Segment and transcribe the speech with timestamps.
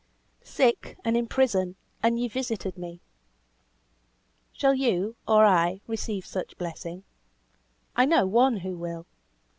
[0.41, 3.01] "Sick, and in prison, and ye visited me."
[4.51, 7.03] Shall you, or I, receive such blessing?
[7.95, 9.05] I know one who will.